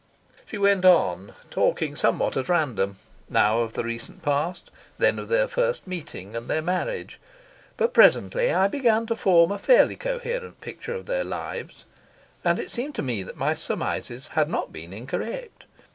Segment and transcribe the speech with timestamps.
[0.47, 2.97] She went on, talking somewhat at random,
[3.29, 7.19] now of the recent past, then of their first meeting and their marriage;
[7.77, 11.85] but presently I began to form a fairly coherent picture of their lives;
[12.43, 15.65] and it seemed to me that my surmises had not been incorrect.